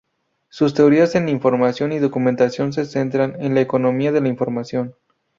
Sus 0.49 0.73
teorías 0.73 1.13
en 1.13 1.29
Información 1.29 1.91
y 1.91 1.99
Documentación 1.99 2.73
se 2.73 2.85
centran 2.85 3.35
en 3.39 3.53
la 3.53 3.61
economía 3.61 4.11
de 4.11 4.19
la 4.21 4.29
información. 4.29 4.95